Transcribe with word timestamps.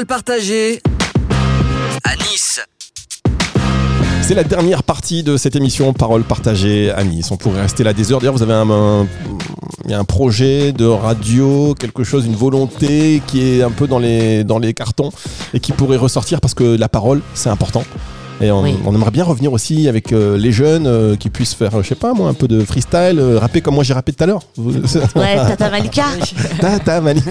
Parole 0.00 0.06
partagée 0.06 0.80
à 2.04 2.16
Nice. 2.16 2.60
C'est 4.22 4.34
la 4.34 4.44
dernière 4.44 4.82
partie 4.82 5.22
de 5.22 5.36
cette 5.36 5.56
émission 5.56 5.92
Parole 5.92 6.22
partagée 6.22 6.90
à 6.90 7.04
Nice. 7.04 7.30
On 7.30 7.36
pourrait 7.36 7.60
rester 7.60 7.84
là 7.84 7.92
des 7.92 8.10
heures. 8.10 8.20
D'ailleurs, 8.20 8.34
vous 8.34 8.42
avez 8.42 8.54
un, 8.54 10.04
projet 10.04 10.72
de 10.72 10.86
radio, 10.86 11.74
quelque 11.74 12.02
chose, 12.02 12.24
une 12.24 12.34
volonté 12.34 13.20
qui 13.26 13.42
est 13.42 13.62
un 13.62 13.70
peu 13.70 13.86
dans 13.86 13.98
les 13.98 14.74
cartons 14.74 15.10
et 15.52 15.60
qui 15.60 15.72
pourrait 15.72 15.98
ressortir 15.98 16.40
parce 16.40 16.54
que 16.54 16.78
la 16.78 16.88
parole, 16.88 17.20
c'est 17.34 17.50
important. 17.50 17.84
Et 18.42 18.50
on, 18.50 18.62
Oui. 18.62 18.74
on 18.86 18.94
aimerait 18.94 19.10
bien 19.10 19.24
revenir 19.24 19.52
aussi 19.52 19.86
avec 19.88 20.12
euh, 20.12 20.38
les 20.38 20.50
jeunes 20.52 20.86
euh, 20.86 21.14
qui 21.16 21.28
puissent 21.28 21.54
faire, 21.54 21.74
euh, 21.76 21.82
je 21.82 21.88
sais 21.88 21.94
pas 21.94 22.14
moi, 22.14 22.28
un 22.28 22.34
peu 22.34 22.48
de 22.48 22.64
freestyle, 22.64 23.18
euh, 23.18 23.38
rapper 23.38 23.60
comme 23.60 23.74
moi 23.74 23.84
j'ai 23.84 23.92
rappé 23.92 24.12
tout 24.12 24.24
à 24.24 24.26
l'heure. 24.26 24.42
Ouais, 24.58 25.36
Tata 25.48 25.68
Malika. 25.70 26.04
Tata 26.60 27.00
Mali. 27.00 27.22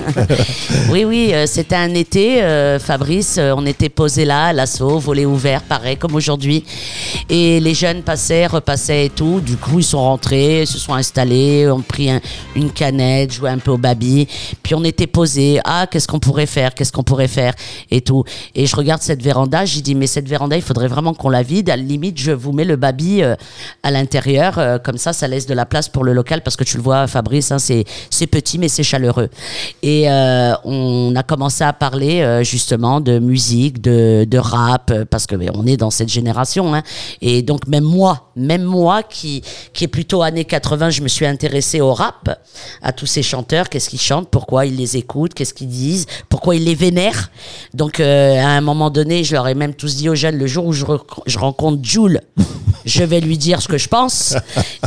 Oui, 0.92 1.04
oui, 1.06 1.34
c'était 1.46 1.76
un 1.76 1.94
été, 1.94 2.42
Fabrice, 2.80 3.40
on 3.40 3.66
était 3.66 3.90
posé 3.90 4.26
là, 4.26 4.46
à 4.48 4.54
l'assaut, 4.54 4.98
volet 4.98 5.26
ouvert, 5.26 5.62
pareil, 5.62 5.98
comme 5.98 6.16
aujourd'hui. 6.16 6.64
Et 7.30 7.60
les 7.60 7.74
jeunes 7.76 8.02
passaient, 8.02 8.48
repassaient 8.48 9.06
et 9.06 9.10
tout. 9.10 9.40
Du 9.40 9.56
coup, 9.58 9.80
ils 9.80 9.84
sont 9.84 10.00
rentrés, 10.02 10.66
se 10.66 10.80
sont 10.80 10.94
installés, 10.94 11.70
ont 11.70 11.82
pris 11.82 12.10
un- 12.10 12.22
une 12.56 12.72
canette, 12.72 13.32
joué 13.34 13.50
un 13.50 13.60
peu 13.60 13.72
au 13.72 13.78
baby. 13.78 14.28
Puis 14.64 14.74
on 14.74 14.84
était 14.84 15.06
posé. 15.08 15.60
Ah, 15.64 15.86
qu'est-ce 15.90 16.08
qu'on 16.08 16.20
pourrait 16.20 16.46
faire 16.48 16.74
Qu'est-ce 16.74 16.92
qu'on 16.92 17.04
pourrait 17.04 17.28
faire 17.28 17.54
Et 17.92 18.02
tout. 18.02 18.24
Et 18.56 18.66
je 18.66 18.76
regarde 18.76 19.02
cette 19.04 19.22
véranda, 19.22 19.66
j'ai 19.66 19.82
dit, 19.82 19.94
mais 19.96 20.08
cette 20.08 20.28
véranda, 20.28 20.56
il 20.56 20.62
faudrait 20.64 20.88
vraiment 20.88 20.99
qu'on 21.14 21.30
la 21.30 21.44
vide. 21.44 21.70
À 21.70 21.78
la 21.78 21.84
limite, 21.84 22.18
je 22.20 22.32
vous 22.32 22.52
mets 22.52 22.66
le 22.66 22.76
baby 22.76 23.24
euh, 23.24 23.36
à 23.84 23.92
l'intérieur. 23.92 24.58
euh, 24.58 24.78
comme 24.78 24.98
ça, 24.98 25.14
ça 25.14 25.28
laisse 25.28 25.46
de 25.46 25.54
la 25.54 25.66
place 25.66 25.90
pour 25.90 26.04
le 26.04 26.14
local 26.14 26.42
parce 26.42 26.56
que 26.56 26.64
tu 26.64 26.78
le 26.78 26.84
vois, 26.84 27.08
Fabrice, 27.08 27.52
hein, 27.52 27.60
c'est 27.60 28.28
petit, 28.28 28.58
mais 28.60 28.68
c'est 28.68 28.84
chaleureux. 28.84 29.30
Et 29.82 30.10
euh, 30.10 30.54
on 30.64 31.14
a 31.16 31.24
commencé 31.24 31.64
à 31.64 31.74
parler 31.74 32.42
justement 32.44 33.02
de 33.02 33.20
musique, 33.20 33.82
de, 33.82 34.26
de 34.30 34.38
rap, 34.38 34.94
parce 35.10 35.26
que 35.26 35.36
on 35.54 35.66
est 35.66 35.78
dans 35.78 35.90
cette 35.90 36.10
génération. 36.10 36.74
hein. 36.76 36.84
Et 37.22 37.42
donc 37.42 37.68
même 37.68 37.84
moi, 37.84 38.30
même 38.36 38.64
moi 38.64 39.04
qui, 39.04 39.42
qui 39.74 39.84
est 39.86 39.88
plutôt 39.88 40.22
années 40.22 40.46
80, 40.46 40.90
je 40.92 41.02
me 41.02 41.08
suis 41.08 41.26
intéressée 41.26 41.82
au 41.82 41.94
rap, 41.94 42.40
à 42.82 42.92
tous 42.92 43.06
ces 43.06 43.24
chanteurs, 43.24 43.70
qu'est-ce 43.70 43.90
qu'ils 43.90 44.02
chantent, 44.02 44.30
pourquoi 44.30 44.66
ils 44.66 44.76
les 44.76 44.98
écoutent, 44.98 45.34
qu'est-ce 45.34 45.54
qu'ils 45.54 45.70
disent, 45.70 46.06
pourquoi 46.30 46.56
ils 46.56 46.64
les 46.64 46.76
vénèrent? 46.76 47.32
Donc 47.74 48.00
à 48.00 48.50
un 48.50 48.62
moment 48.62 48.90
donné, 48.90 49.24
je 49.24 49.34
leur 49.34 49.48
ai 49.48 49.56
même 49.56 49.74
tous 49.74 49.96
dit 49.96 50.10
aux 50.10 50.16
jeunes, 50.16 50.38
le 50.38 50.48
jour 50.48 50.66
où 50.66 50.74
je, 50.74 50.86
je 51.26 51.40
rencontre 51.40 51.80
Jules, 51.84 52.22
je 52.86 53.04
vais 53.04 53.20
lui 53.20 53.38
dire 53.38 53.62
ce 53.62 53.68
que 53.68 53.78
je 53.78 53.88
pense. 53.88 54.36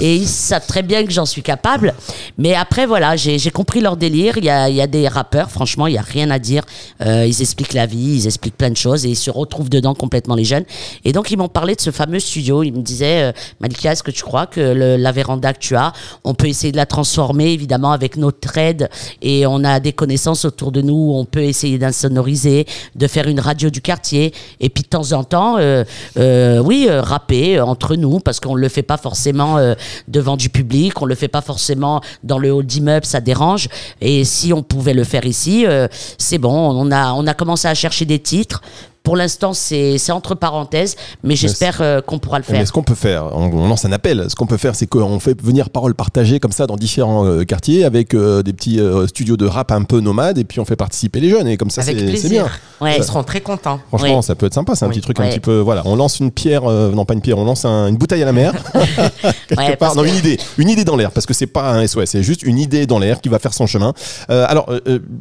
Et 0.01 0.17
ils 0.17 0.29
savent 0.29 0.67
très 0.67 0.83
bien 0.83 1.05
que 1.05 1.13
j'en 1.13 1.27
suis 1.27 1.43
capable. 1.43 1.95
Mais 2.39 2.55
après, 2.55 2.87
voilà, 2.87 3.17
j'ai 3.17 3.51
compris 3.51 3.81
leur 3.81 3.97
délire. 3.97 4.37
Il 4.37 4.45
y 4.45 4.51
a, 4.51 4.87
des 4.87 5.09
rappeurs, 5.09 5.51
franchement, 5.51 5.87
il 5.87 5.93
n'y 5.93 5.99
a 5.99 6.03
rien 6.03 6.31
à 6.31 6.39
dire. 6.39 6.65
Euh, 7.01 7.27
ils 7.27 7.41
expliquent 7.41 7.75
la 7.75 7.87
vie, 7.87 8.17
ils 8.17 8.27
expliquent 8.27 8.57
plein 8.57 8.71
de 8.71 8.77
choses 8.77 9.07
et 9.07 9.11
ils 9.11 9.17
se 9.17 9.31
retrouvent 9.31 9.71
dedans 9.71 9.95
complètement, 9.95 10.35
les 10.35 10.45
jeunes. 10.45 10.65
Et 11.05 11.13
donc, 11.13 11.31
ils 11.31 11.37
m'ont 11.37 11.49
parlé 11.49 11.75
de 11.75 11.81
ce 11.81 11.91
fameux 11.91 12.21
studio. 12.21 12.63
Ils 12.63 12.73
me 12.73 12.83
disaient, 12.83 13.23
euh, 13.23 13.33
Malika, 13.61 13.93
est-ce 13.93 14.03
que 14.03 14.11
tu 14.11 14.23
crois 14.23 14.47
que 14.47 14.61
la 14.61 15.13
véranda 15.13 15.53
que 15.53 15.59
tu 15.59 15.77
as, 15.77 15.93
on 16.25 16.35
peut 16.35 16.49
essayer 16.49 16.73
de 16.73 16.77
la 16.77 16.87
transformer, 16.87 17.53
évidemment, 17.53 17.93
avec 17.93 18.17
notre 18.17 18.57
aide 18.59 18.89
et 19.21 19.47
on 19.47 19.65
a 19.65 19.81
des 19.81 19.93
connaissances 19.93 20.45
autour 20.45 20.73
de 20.73 20.81
nous 20.81 21.13
on 21.13 21.25
peut 21.25 21.43
essayer 21.43 21.79
d'insonoriser, 21.79 22.67
de 22.95 23.07
faire 23.07 23.29
une 23.29 23.41
radio 23.41 23.71
du 23.71 23.81
quartier 23.81 24.33
et 24.61 24.69
puis 24.69 24.83
de 24.83 24.89
temps 24.89 25.13
en 25.13 25.25
temps, 25.25 25.57
euh, 25.59 25.82
euh, 26.17 26.59
oui, 26.59 26.87
euh, 26.89 27.01
rapper 27.01 27.59
euh, 27.59 27.65
entre 27.65 27.97
nous 27.97 28.21
parce 28.21 28.41
qu'on 28.41 28.55
le 28.55 28.69
fait 28.69 28.83
pas 28.83 28.97
forcément 28.97 29.59
euh, 29.59 29.75
devant 30.09 30.37
du 30.37 30.49
public, 30.49 31.01
on 31.01 31.07
le 31.07 31.15
fait 31.15 31.29
pas 31.29 31.41
forcément 31.41 32.01
dans 32.23 32.39
le 32.39 32.51
hall 32.51 32.67
d'immeuble, 32.67 33.07
ça 33.07 33.21
dérange. 33.21 33.69
Et 34.01 34.25
si 34.25 34.53
on 34.53 34.63
pouvait 34.63 34.95
le 34.95 35.05
faire 35.05 35.25
ici, 35.27 35.67
euh, 35.67 35.89
c'est 36.19 36.39
bon. 36.39 36.53
On 36.53 36.91
a 36.91 37.13
on 37.13 37.27
a 37.27 37.35
commencé 37.35 37.69
à 37.69 37.75
chercher 37.75 38.05
des 38.05 38.19
titres. 38.19 38.63
Pour 39.03 39.17
l'instant, 39.17 39.53
c'est 39.53 39.99
entre 40.11 40.35
parenthèses, 40.37 40.95
mais 41.25 41.35
j'espère 41.35 41.79
euh, 41.81 42.01
qu'on 42.01 42.19
pourra 42.21 42.39
le 42.39 42.45
Mais 42.49 42.59
faire. 42.59 42.67
ce 42.69 42.73
qu'on 42.73 42.85
peut 42.85 42.95
faire, 42.95 43.27
on, 43.37 43.51
on 43.53 43.67
lance 43.69 43.85
un 43.85 43.91
appel. 43.93 44.27
Ce 44.29 44.37
qu'on 44.37 44.47
peut 44.47 44.57
faire, 44.57 44.75
c'est 44.77 44.87
qu'on 44.87 45.19
fait 45.19 45.41
venir 45.43 45.71
parole 45.71 45.95
partagée 45.95 46.39
comme 46.39 46.53
ça 46.53 46.67
dans 46.69 46.77
différents 46.77 47.27
euh, 47.27 47.43
quartiers 47.45 47.85
avec 47.85 48.15
euh, 48.15 48.43
des 48.43 48.53
petits 48.53 48.79
euh, 48.79 49.07
studios 49.09 49.37
de 49.37 49.47
rap 49.47 49.73
un 49.73 49.83
peu 49.83 49.99
nomades 50.01 50.39
et 50.39 50.45
puis 50.45 50.61
on 50.61 50.65
fait 50.65 50.77
participer 50.77 51.19
les 51.21 51.31
jeunes 51.31 51.49
et 51.49 51.57
comme 51.57 51.71
ça 51.71 51.81
Avec 51.83 51.99
c'est 52.17 52.29
bien. 52.29 52.47
Ouais. 52.81 52.97
Ils 52.97 53.03
seront 53.05 53.25
très 53.25 53.41
contents. 53.41 53.81
Franchement, 53.89 54.19
Oui. 54.19 54.23
ça 54.23 54.35
peut 54.37 54.47
être 54.47 54.55
sympa. 54.55 54.75
C'est 54.77 54.85
un 54.85 54.89
Oui. 54.89 54.95
petit 54.95 55.01
truc 55.03 55.19
un 55.19 55.29
petit 55.29 55.41
peu. 55.41 55.59
Voilà, 55.59 55.83
on 55.85 55.97
lance 55.97 56.21
une 56.21 56.31
pierre, 56.31 56.63
euh, 56.71 56.93
non 56.93 57.05
pas 57.05 57.15
une 57.15 57.21
pierre, 57.23 57.39
on 57.39 57.45
lance 57.45 57.65
un- 57.65 57.89
une 57.89 57.97
bouteille 57.97 58.23
à 58.23 58.27
la 58.27 58.33
mer. 58.33 58.53
quelque 59.49 59.61
Ouais, 59.61 59.77
part. 59.77 59.97
Non, 59.97 60.03
que- 60.03 60.09
une 60.09 60.15
idée, 60.17 60.39
une 60.59 60.69
idée 60.69 60.85
dans 60.85 60.97
l'air, 60.97 61.11
parce 61.11 61.27
que 61.27 61.35
c'est 61.35 61.47
pas 61.47 61.73
un 61.73 61.87
SOS, 61.87 62.05
c'est 62.11 62.23
juste 62.23 62.43
une 62.45 62.59
idée 62.59 62.87
dans 62.87 62.99
l'air 63.01 63.21
qui 63.21 63.29
va 63.29 63.39
faire 63.41 63.53
son 63.55 63.67
chemin. 63.67 63.93
Euh, 64.31 64.45
alors, 64.49 64.73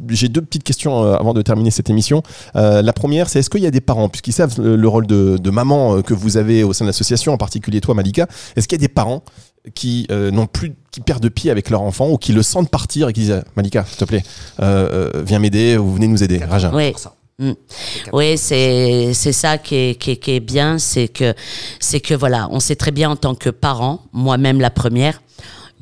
j'ai 0.08 0.28
deux 0.28 0.40
petites 0.42 0.62
questions 0.64 1.02
avant 1.14 1.34
de 1.34 1.42
terminer 1.42 1.70
cette 1.72 1.90
émission. 1.90 2.22
Euh, 2.56 2.80
la 2.82 2.92
première, 2.92 3.28
c'est 3.28 3.40
est-ce 3.40 3.50
qu'il 3.50 3.60
y 3.62 3.66
a 3.66 3.71
des 3.72 3.80
parents, 3.80 4.08
puisqu'ils 4.08 4.32
savent 4.32 4.60
le, 4.60 4.76
le 4.76 4.88
rôle 4.88 5.06
de, 5.06 5.36
de 5.36 5.50
maman 5.50 5.96
euh, 5.96 6.02
que 6.02 6.14
vous 6.14 6.36
avez 6.36 6.62
au 6.62 6.72
sein 6.72 6.84
de 6.84 6.88
l'association, 6.88 7.32
en 7.32 7.38
particulier 7.38 7.80
toi, 7.80 7.94
Malika, 7.94 8.28
est-ce 8.54 8.68
qu'il 8.68 8.78
y 8.78 8.80
a 8.80 8.86
des 8.86 8.92
parents 8.92 9.24
qui 9.74 10.06
euh, 10.10 10.30
n'ont 10.30 10.46
plus 10.46 10.74
qui 10.90 11.00
perdent 11.00 11.28
pied 11.28 11.50
avec 11.50 11.70
leur 11.70 11.82
enfant 11.82 12.10
ou 12.10 12.16
qui 12.18 12.32
le 12.32 12.42
sentent 12.42 12.68
partir 12.68 13.08
et 13.08 13.12
qui 13.12 13.20
disent 13.20 13.42
Malika 13.56 13.84
s'il 13.84 13.96
te 13.96 14.04
plaît 14.04 14.24
euh, 14.60 15.10
viens 15.24 15.38
m'aider 15.38 15.78
ou 15.78 15.92
venez 15.92 16.08
nous 16.08 16.24
aider 16.24 16.38
Raja 16.38 16.72
Oui. 16.74 16.92
Mm. 17.38 17.52
Oui, 18.12 18.36
c'est 18.36 19.14
c'est 19.14 19.32
ça 19.32 19.58
qui 19.58 19.74
est, 19.74 19.94
qui 20.00 20.12
est, 20.12 20.16
qui 20.16 20.32
est 20.32 20.40
bien, 20.40 20.78
c'est 20.78 21.08
que 21.08 21.34
c'est 21.80 22.00
que 22.00 22.14
voilà, 22.14 22.48
on 22.50 22.60
sait 22.60 22.76
très 22.76 22.90
bien 22.90 23.10
en 23.10 23.16
tant 23.16 23.34
que 23.34 23.50
parent, 23.50 24.02
moi-même 24.12 24.60
la 24.60 24.70
première. 24.70 25.22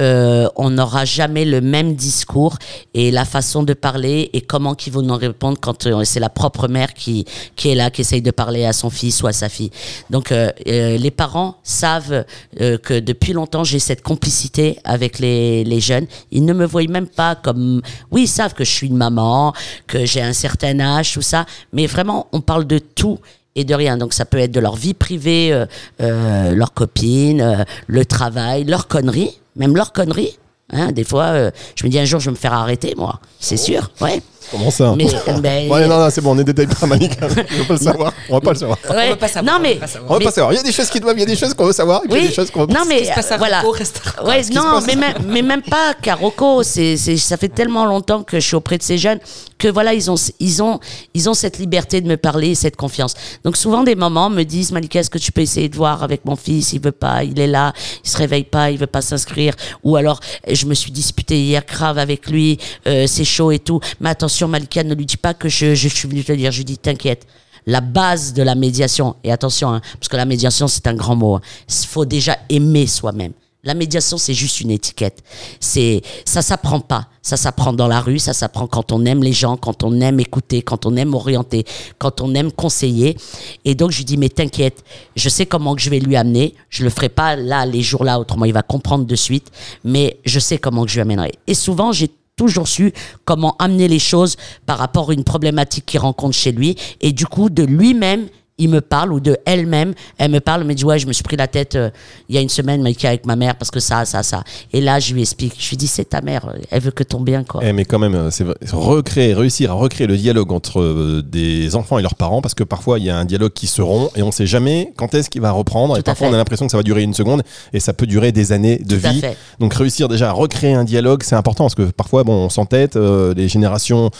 Euh, 0.01 0.49
on 0.57 0.71
n'aura 0.71 1.05
jamais 1.05 1.45
le 1.45 1.61
même 1.61 1.95
discours 1.95 2.57
et 2.95 3.11
la 3.11 3.25
façon 3.25 3.63
de 3.63 3.75
parler 3.75 4.31
et 4.33 4.41
comment 4.41 4.75
qu'ils 4.75 4.93
vont 4.93 5.03
nous 5.03 5.17
répondre 5.17 5.59
quand 5.61 5.87
euh, 5.87 6.05
c'est 6.05 6.21
la 6.21 6.29
propre 6.29 6.69
mère 6.69 6.95
qui, 6.95 7.25
qui 7.57 7.71
est 7.71 7.75
là, 7.75 7.91
qui 7.91 8.01
essaye 8.01 8.23
de 8.23 8.31
parler 8.31 8.65
à 8.65 8.73
son 8.73 8.91
fils 8.91 9.23
ou 9.23 9.27
à 9.27 9.33
sa 9.33 9.49
fille. 9.49 9.71
Donc 10.11 10.33
euh, 10.33 10.51
euh, 10.67 10.97
les 10.97 11.11
parents 11.11 11.57
savent 11.63 12.25
euh, 12.61 12.79
que 12.79 12.99
depuis 12.99 13.33
longtemps 13.33 13.65
j'ai 13.65 13.79
cette 13.79 14.03
complicité 14.03 14.79
avec 14.85 15.19
les, 15.19 15.65
les 15.65 15.81
jeunes. 15.81 16.07
Ils 16.31 16.45
ne 16.45 16.53
me 16.53 16.67
voient 16.67 16.87
même 16.89 17.09
pas 17.09 17.35
comme... 17.35 17.83
Oui, 18.11 18.23
ils 18.23 18.29
savent 18.29 18.55
que 18.55 18.65
je 18.65 18.71
suis 18.71 18.87
une 18.87 18.97
maman, 18.97 19.53
que 19.87 20.05
j'ai 20.05 20.23
un 20.23 20.33
certain 20.33 20.81
âge, 20.81 21.13
tout 21.13 21.23
ça, 21.23 21.47
mais 21.73 21.87
vraiment 21.87 22.29
on 22.33 22.41
parle 22.41 22.67
de 22.67 22.79
tout 22.79 23.19
et 23.55 23.65
de 23.65 23.75
rien. 23.75 23.97
Donc 23.97 24.13
ça 24.13 24.25
peut 24.25 24.39
être 24.39 24.53
de 24.53 24.61
leur 24.61 24.77
vie 24.77 24.95
privée, 24.95 25.53
euh, 25.53 25.67
euh, 26.01 26.55
euh, 26.55 27.65
le 27.87 28.05
travail, 28.05 28.65
leurs 28.65 28.89
conneries, 28.89 29.39
même 29.61 29.77
leurs 29.77 29.93
conneries. 29.93 30.39
Hein, 30.73 30.91
des 30.93 31.05
fois, 31.05 31.27
euh, 31.27 31.51
je 31.77 31.85
me 31.85 31.91
dis 31.91 31.99
un 31.99 32.05
jour, 32.05 32.19
je 32.19 32.27
vais 32.27 32.31
me 32.33 32.37
faire 32.37 32.53
arrêter, 32.53 32.95
moi. 32.97 33.21
C'est 33.39 33.57
sûr, 33.57 33.91
ouais. 34.01 34.23
Comment 34.51 34.71
ça 34.71 34.95
Mais, 34.97 35.07
ben, 35.41 35.71
Ouais, 35.71 35.87
non, 35.87 35.99
non, 35.99 36.11
c'est 36.11 36.21
bon, 36.21 36.35
on 36.35 36.39
est 36.39 36.45
détaillé 36.45 36.69
pas 36.69 36.87
Malika. 36.87 37.27
On 37.27 37.29
veut 37.29 37.65
pas 37.67 37.75
le 37.75 37.79
savoir. 37.79 38.13
On 38.29 38.35
va 38.35 38.41
pas 38.41 38.53
le 38.53 38.59
savoir. 38.59 38.79
ouais. 38.91 39.11
veut 39.11 39.17
pas 39.17 39.29
savoir, 39.29 39.55
Non, 39.55 39.61
on 39.61 39.63
mais, 39.63 39.75
veut 39.75 39.81
pas 39.81 39.87
savoir. 39.87 40.11
On 40.11 40.15
va 40.15 40.19
mais- 40.19 40.25
pas 40.25 40.31
savoir. 40.33 40.53
Il 40.53 40.57
y 40.57 40.61
a 40.61 40.63
des 40.63 40.73
choses 40.73 40.91
qui 40.91 41.01
doivent, 41.01 41.17
il 41.17 41.21
y 41.21 41.25
a 41.25 41.27
des 41.27 41.37
choses 41.37 41.55
qu'on 41.55 41.67
veut 41.67 41.73
savoir, 41.73 42.03
et 42.05 42.09
puis 42.09 42.19
il 42.19 42.23
y 42.23 42.27
a 42.27 42.29
des 42.29 42.35
choses 42.35 42.51
qu'on 42.51 42.61
veut 42.67 42.73
non 42.73 42.85
mais 42.89 43.05
se 43.05 43.13
passe 43.13 43.31
à 43.31 43.35
euh, 43.35 43.39
voilà. 43.39 43.61
Rocco 43.61 43.73
reste 43.73 44.01
à 44.19 44.25
Ouais, 44.25 44.43
non, 44.53 44.81
mais 44.87 44.97
même, 44.97 45.15
mais 45.27 45.43
même 45.43 45.63
pas 45.63 45.95
qu'à 46.01 46.15
Rocco. 46.15 46.63
C'est, 46.63 46.97
c'est, 46.97 47.17
ça 47.17 47.37
fait 47.37 47.49
tellement 47.49 47.87
longtemps 47.87 48.23
que 48.23 48.39
je 48.41 48.47
suis 48.47 48.57
auprès 48.57 48.79
de 48.79 48.83
ces 48.83 48.99
jeunes 48.99 49.19
que 49.59 49.69
voilà, 49.69 49.93
ils 49.95 50.11
ont, 50.11 50.17
ils 50.41 50.63
ont, 50.63 50.81
ils 51.15 51.29
ont 51.29 51.35
cette 51.35 51.59
liberté 51.59 52.01
de 52.01 52.09
me 52.09 52.17
parler 52.17 52.49
et 52.51 52.55
cette 52.55 52.77
confiance. 52.77 53.15
Donc 53.45 53.57
souvent 53.57 53.83
des 53.85 53.95
mamans 53.95 54.31
me 54.31 54.43
disent, 54.43 54.73
Malika, 54.73 55.01
est-ce 55.01 55.11
que 55.11 55.19
tu 55.19 55.33
peux 55.33 55.43
essayer 55.43 55.69
de 55.69 55.77
voir 55.77 56.03
avec 56.03 56.25
mon 56.25 56.35
fils? 56.35 56.73
Il 56.73 56.81
veut 56.81 56.93
pas, 56.93 57.23
il 57.25 57.39
est 57.39 57.47
là, 57.47 57.73
il 58.03 58.09
se 58.11 58.17
réveille 58.17 58.45
pas, 58.45 58.71
il 58.71 58.79
veut 58.79 58.87
pas 58.87 59.03
s'inscrire. 59.03 59.55
Ou 59.85 59.97
alors, 59.97 60.21
je 60.51 60.65
me 60.67 60.75
suis 60.75 60.91
disputée 60.91 61.39
hier 61.41 61.63
grave 61.67 61.99
avec 61.99 62.29
lui, 62.29 62.59
euh, 62.87 63.07
c'est 63.07 63.25
chaud 63.25 63.51
et 63.51 63.59
tout. 63.59 63.81
Mais 64.01 64.09
attention, 64.11 64.40
Malika, 64.49 64.85
ne 64.85 64.95
lui 64.95 65.07
dis 65.07 65.17
pas 65.17 65.35
que 65.35 65.49
je, 65.49 65.75
suis 65.75 66.09
venu 66.09 66.25
te 66.25 66.33
le 66.33 66.39
dire. 66.39 66.53
Je 66.53 66.59
lui 66.59 66.65
dis, 66.65 66.79
t'inquiète 66.79 67.27
la 67.67 67.83
base 67.83 68.33
de 68.33 68.43
la 68.43 68.55
médiation, 68.55 69.17
et 69.23 69.31
attention, 69.31 69.69
hein, 69.71 69.83
parce 69.95 70.09
que 70.09 70.17
la 70.17 70.25
médiation 70.25 70.67
c'est 70.67 70.87
un 70.87 70.95
grand 70.95 71.15
mot, 71.15 71.41
il 71.69 71.87
faut 71.87 72.07
déjà 72.07 72.39
aimer 72.49 72.87
soi-même. 72.87 73.33
La 73.63 73.75
médiation, 73.75 74.17
c'est 74.17 74.33
juste 74.33 74.63
une 74.63 74.71
étiquette. 74.71 75.23
C'est, 75.61 76.01
ça 76.25 76.41
s'apprend 76.41 76.81
pas. 76.81 77.09
Ça 77.21 77.37
s'apprend 77.37 77.75
dans 77.75 77.89
la 77.89 78.01
rue, 78.01 78.19
ça 78.19 78.33
s'apprend 78.33 78.67
quand 78.67 78.91
on 78.91 79.05
aime 79.05 79.23
les 79.23 79.35
gens, 79.35 79.59
quand 79.59 79.85
on 79.85 80.01
aime 80.01 80.19
écouter, 80.19 80.63
quand 80.63 80.87
on 80.87 80.97
aime 80.97 81.13
orienter, 81.13 81.65
quand 81.99 82.23
on 82.23 82.35
aime 82.35 82.51
conseiller. 82.51 83.19
Et 83.67 83.75
donc, 83.75 83.91
je 83.91 83.99
lui 83.99 84.07
dis, 84.07 84.17
mais 84.17 84.31
t'inquiète, 84.31 84.83
je 85.15 85.29
sais 85.29 85.45
comment 85.45 85.75
que 85.75 85.83
je 85.83 85.91
vais 85.91 86.01
lui 86.01 86.17
amener. 86.17 86.55
Je 86.71 86.85
le 86.85 86.91
ferai 86.91 87.11
pas 87.11 87.37
là, 87.37 87.67
les 87.67 87.83
jours-là, 87.83 88.19
autrement 88.19 88.47
il 88.47 88.55
va 88.55 88.63
comprendre 88.63 89.05
de 89.05 89.17
suite. 89.17 89.51
Mais 89.85 90.19
je 90.25 90.41
sais 90.41 90.57
comment 90.57 90.85
que 90.85 90.91
je 90.91 90.95
lui 90.95 91.03
amènerai. 91.03 91.33
Et 91.47 91.55
souvent, 91.55 91.93
j'ai 91.93 92.11
toujours 92.41 92.69
su 92.69 92.95
comment 93.27 93.55
amener 93.59 93.87
les 93.87 93.99
choses 93.99 94.37
par 94.65 94.79
rapport 94.79 95.11
à 95.11 95.13
une 95.13 95.25
problématique 95.25 95.85
qu'il 95.85 96.01
rencontre 96.01 96.35
chez 96.35 96.53
lui. 96.53 96.75
Et 97.03 97.13
du 97.13 97.27
coup, 97.27 97.51
de 97.51 97.63
lui-même, 97.63 98.29
il 98.61 98.69
me 98.69 98.81
parle, 98.81 99.13
ou 99.13 99.19
de 99.21 99.37
elle-même, 99.45 99.95
elle 100.19 100.31
me 100.31 100.39
parle, 100.41 100.61
elle 100.61 100.67
me 100.69 100.75
dit, 100.75 100.85
ouais, 100.85 100.99
je 101.01 101.07
me 101.09 101.13
suis 101.13 101.25
pris 101.25 101.37
la 101.37 101.49
tête 101.49 101.75
euh, 101.75 101.91
il 102.29 102.35
y 102.37 102.39
a 102.39 102.41
une 102.41 102.49
semaine, 102.49 102.81
Malika, 102.83 103.09
avec 103.09 103.27
ma 103.27 103.35
mère, 103.35 103.57
parce 103.57 103.71
que 103.73 103.81
ça, 103.81 104.05
ça, 104.05 104.23
ça. 104.23 104.45
Et 104.73 104.81
là, 104.81 105.01
je 105.01 105.13
lui 105.15 105.23
explique. 105.23 105.55
Je 105.59 105.71
lui 105.71 105.77
dis, 105.77 105.87
c'est 105.89 106.05
ta 106.05 106.21
mère, 106.21 106.53
elle 106.71 106.81
veut 106.81 106.91
que 106.93 107.03
ton 107.03 107.21
bien, 107.21 107.43
quoi. 107.43 107.61
Eh, 107.65 107.73
mais 107.73 107.85
quand 107.85 107.99
même, 107.99 108.15
euh, 108.15 108.31
c'est 108.31 108.45
recréer, 108.73 109.35
réussir 109.35 109.71
à 109.73 109.75
recréer 109.75 110.07
le 110.07 110.17
dialogue 110.17 110.53
entre 110.53 110.81
euh, 110.81 111.23
des 111.27 111.75
enfants 111.75 111.99
et 111.99 112.03
leurs 112.03 112.15
parents, 112.15 112.41
parce 112.43 112.55
que 112.55 112.63
parfois 112.65 112.99
il 112.99 113.05
y 113.05 113.11
a 113.11 113.17
un 113.19 113.25
dialogue 113.25 113.53
qui 113.53 113.67
se 113.67 113.83
rompt 113.83 114.11
et 114.17 114.23
on 114.23 114.31
sait 114.31 114.47
jamais 114.47 114.93
quand 114.97 115.15
est-ce 115.15 115.31
qu'il 115.31 115.41
va 115.43 115.51
reprendre. 115.51 115.97
et 115.97 116.01
Tout 116.01 116.05
parfois 116.05 116.27
fait. 116.29 116.33
on 116.33 116.35
a 116.35 116.39
l'impression 116.39 116.67
que 116.67 116.71
ça 116.71 116.77
va 116.77 116.83
durer 116.83 117.03
une 117.03 117.15
seconde 117.15 117.43
et 117.73 117.81
ça 117.81 117.93
peut 117.93 118.07
durer 118.07 118.33
des 118.33 118.53
années 118.53 118.79
de 118.79 118.97
Tout 118.97 119.09
vie. 119.09 119.23
Donc 119.59 119.75
réussir 119.75 120.09
déjà 120.09 120.31
à 120.31 120.33
recréer 120.33 120.75
un 120.75 120.85
dialogue, 120.85 121.23
c'est 121.23 121.35
important 121.37 121.65
parce 121.65 121.75
que 121.75 121.91
parfois 121.91 122.25
bon, 122.25 122.35
on 122.35 122.49
s'entête, 122.51 122.97
euh, 122.97 123.35
les 123.35 123.49
générations, 123.49 124.11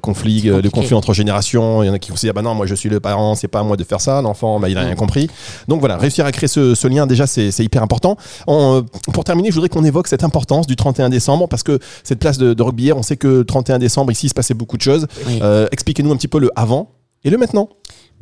conflits, 0.00 0.40
C'est 0.42 0.48
euh, 0.48 0.56
le 0.56 0.62
compliqué. 0.62 0.70
conflit 0.80 0.94
entre 0.96 1.14
générations. 1.14 1.82
Il 1.82 1.86
y 1.86 1.90
en 1.90 1.94
a 1.94 1.98
qui 1.98 2.10
vont 2.10 2.16
se 2.16 2.22
dire 2.22 2.32
ah 2.34 2.40
bah 2.40 2.42
non, 2.42 2.54
moi 2.54 2.66
je 2.66 2.74
suis 2.74 2.88
le 2.88 3.00
parent, 3.00 3.34
c'est 3.34 3.48
pas 3.48 3.60
à 3.60 3.62
moi 3.62 3.76
de 3.76 3.81
faire 3.84 4.00
ça. 4.00 4.22
L'enfant, 4.22 4.58
bah, 4.60 4.68
il 4.68 4.76
a 4.78 4.82
Mm. 4.82 4.86
rien 4.86 4.94
compris. 4.94 5.28
Donc 5.68 5.80
voilà, 5.80 5.96
réussir 5.96 6.24
à 6.26 6.32
créer 6.32 6.48
ce, 6.48 6.74
ce 6.74 6.88
lien 6.88 7.06
déjà, 7.06 7.26
c'est 7.26 7.50
hyper 7.60 7.82
important. 7.82 8.16
On, 8.46 8.78
euh, 8.78 8.82
pour 9.12 9.24
terminer, 9.24 9.50
je 9.50 9.54
voudrais 9.54 9.68
qu'on 9.68 9.84
évoque 9.84 10.08
cette 10.08 10.24
importance 10.24 10.66
du 10.66 10.76
31 10.76 11.08
décembre 11.10 11.48
parce 11.48 11.62
que 11.62 11.78
cette 12.04 12.18
place 12.18 12.38
de, 12.38 12.54
de 12.54 12.62
rugby, 12.62 12.92
on 12.92 13.02
sait 13.02 13.16
que 13.16 13.28
le 13.28 13.44
31 13.44 13.78
décembre 13.78 14.10
ici 14.12 14.26
il 14.26 14.28
se 14.30 14.34
passait 14.34 14.54
beaucoup 14.54 14.76
de 14.76 14.82
choses. 14.82 15.06
Oui. 15.26 15.38
Euh, 15.42 15.66
Expliquez-nous 15.72 16.12
un 16.12 16.16
petit 16.16 16.28
peu 16.28 16.38
le 16.38 16.50
avant 16.56 16.90
et 17.24 17.30
le 17.30 17.38
maintenant. 17.38 17.68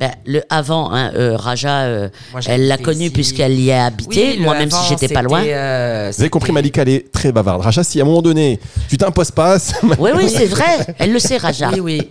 Ben, 0.00 0.10
le 0.24 0.42
avant, 0.48 0.92
hein, 0.94 1.12
euh, 1.14 1.36
Raja, 1.36 1.82
euh, 1.82 2.08
Moi, 2.32 2.40
elle 2.46 2.66
l'a 2.68 2.78
connu 2.78 3.10
puisqu'elle 3.10 3.60
y 3.60 3.70
a 3.70 3.84
habité. 3.84 4.30
Oui, 4.36 4.38
Moi, 4.40 4.56
même 4.58 4.70
si 4.70 4.88
j'étais 4.88 5.08
pas 5.08 5.20
loin. 5.20 5.44
euh, 5.44 6.10
Vous 6.14 6.22
avez 6.22 6.30
compris, 6.30 6.52
Malika, 6.52 6.80
elle 6.82 6.88
est 6.88 7.12
très 7.12 7.32
bavarde. 7.32 7.60
Racha, 7.60 7.84
si 7.84 8.00
à 8.00 8.04
un 8.04 8.06
moment 8.06 8.22
donné, 8.22 8.58
tu 8.88 8.96
t'imposes 8.96 9.30
pas, 9.30 9.58
Oui, 9.98 10.10
oui, 10.16 10.30
c'est 10.34 10.46
vrai. 10.46 10.64
Elle 10.98 11.12
le 11.12 11.18
sait, 11.18 11.36
Raja. 11.36 11.70
Oui, 11.74 11.80
oui. 11.80 12.10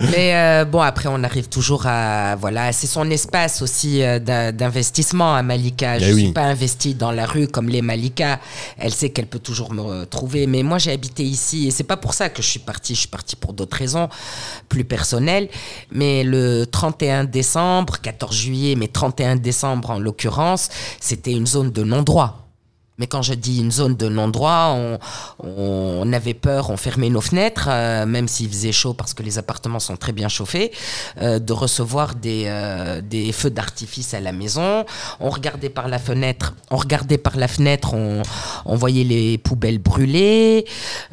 Mais 0.00 0.34
euh, 0.34 0.64
bon, 0.64 0.80
après, 0.80 1.10
on 1.12 1.22
arrive 1.24 1.48
toujours 1.50 1.84
à. 1.86 2.36
Voilà, 2.36 2.72
c'est 2.72 2.86
son 2.86 3.10
espace 3.10 3.60
aussi 3.60 4.02
euh, 4.02 4.18
d'in- 4.18 4.52
d'investissement 4.52 5.34
à 5.34 5.42
Malika. 5.42 5.98
Je 5.98 6.04
Eh 6.06 6.08
ne 6.08 6.14
oui. 6.14 6.22
suis 6.24 6.32
pas 6.32 6.44
investie 6.44 6.94
dans 6.94 7.12
la 7.12 7.26
rue 7.26 7.48
comme 7.48 7.68
les 7.68 7.82
Malika. 7.82 8.40
Elle 8.78 8.94
sait 8.94 9.10
qu'elle 9.10 9.26
peut 9.26 9.40
toujours 9.40 9.74
me 9.74 9.82
retrouver. 9.82 10.46
Mais 10.46 10.62
moi, 10.62 10.78
j'ai 10.78 10.92
habité 10.92 11.22
ici 11.22 11.68
et 11.68 11.70
c'est 11.70 11.84
pas 11.84 11.98
pour 11.98 12.14
ça 12.14 12.30
que 12.30 12.40
je 12.40 12.46
suis 12.48 12.60
partie. 12.60 12.94
Je 12.94 13.00
suis 13.00 13.08
partie 13.08 13.36
pour 13.36 13.52
d'autres 13.52 13.76
raisons 13.76 14.08
plus 14.70 14.84
personnelles. 14.84 15.48
Mais 15.92 16.24
le 16.24 16.64
31 16.64 17.25
décembre, 17.26 18.00
14 18.00 18.34
juillet, 18.34 18.74
mais 18.76 18.88
31 18.88 19.36
décembre 19.36 19.90
en 19.90 19.98
l'occurrence, 19.98 20.68
c'était 21.00 21.32
une 21.32 21.46
zone 21.46 21.70
de 21.70 21.82
non-droit. 21.82 22.45
Mais 22.98 23.06
quand 23.06 23.22
je 23.22 23.34
dis 23.34 23.58
une 23.60 23.70
zone 23.70 23.94
de 23.96 24.08
non-droit, 24.08 24.74
on, 24.76 24.98
on 25.44 26.12
avait 26.12 26.32
peur, 26.34 26.70
on 26.70 26.76
fermait 26.76 27.10
nos 27.10 27.20
fenêtres, 27.20 27.68
euh, 27.70 28.06
même 28.06 28.26
s'il 28.28 28.48
faisait 28.48 28.72
chaud 28.72 28.94
parce 28.94 29.12
que 29.12 29.22
les 29.22 29.36
appartements 29.38 29.80
sont 29.80 29.96
très 29.96 30.12
bien 30.12 30.28
chauffés, 30.28 30.72
euh, 31.20 31.38
de 31.38 31.52
recevoir 31.52 32.14
des, 32.14 32.44
euh, 32.46 33.00
des 33.02 33.32
feux 33.32 33.50
d'artifice 33.50 34.14
à 34.14 34.20
la 34.20 34.32
maison. 34.32 34.84
On 35.20 35.28
regardait 35.30 35.68
par 35.68 35.88
la 35.88 35.98
fenêtre, 35.98 36.54
on 36.70 36.76
regardait 36.76 37.18
par 37.18 37.36
la 37.36 37.48
fenêtre, 37.48 37.92
on, 37.94 38.22
on 38.64 38.76
voyait 38.76 39.04
les 39.04 39.36
poubelles 39.38 39.78
brûlées, 39.78 40.64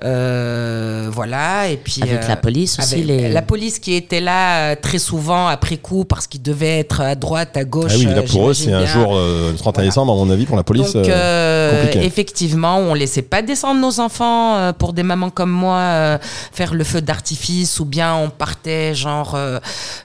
euh, 0.04 1.10
voilà. 1.12 1.70
Et 1.70 1.78
puis 1.78 2.02
Avec 2.02 2.24
euh, 2.24 2.28
la 2.28 2.36
police 2.38 2.80
aussi. 2.80 2.94
avec 2.96 3.06
les... 3.08 3.30
La 3.30 3.42
police 3.42 3.80
qui 3.80 3.94
était 3.94 4.22
là 4.22 4.72
euh, 4.72 4.76
très 4.82 5.00
souvent 5.00 5.48
après 5.48 5.78
coup 5.78 6.06
parce 6.06 6.28
qu'ils 6.28 6.42
devaient 6.42 6.80
être 6.80 7.02
à 7.02 7.16
droite, 7.16 7.58
à 7.58 7.64
gauche. 7.64 7.92
Ah 7.94 7.98
oui, 8.00 8.06
là 8.06 8.22
pour 8.22 8.50
eux, 8.50 8.54
c'est 8.54 8.72
un 8.72 8.86
jour, 8.86 9.16
euh, 9.16 9.52
le 9.52 9.58
31 9.58 9.72
Voilà. 9.74 9.90
décembre, 9.90 10.14
à 10.14 10.16
mon 10.16 10.30
avis, 10.30 10.46
pour 10.46 10.56
la 10.56 10.64
police. 10.64 10.94
Donc, 10.94 11.06
euh, 11.74 12.02
effectivement, 12.02 12.78
on 12.78 12.94
laissait 12.94 13.22
pas 13.22 13.42
descendre 13.42 13.82
nos 13.82 14.00
enfants 14.00 14.56
euh, 14.56 14.74
pour 14.74 14.94
des 14.94 15.04
mamans 15.04 15.30
comme 15.30 15.52
moi 15.52 15.78
euh, 15.78 16.18
faire 16.22 16.74
le 16.74 16.84
feu 16.84 17.02
d'artifice 17.02 17.80
ou 17.80 17.86
bien 17.86 18.16
on 18.16 18.30
partait 18.30 18.96
genre 18.96 19.38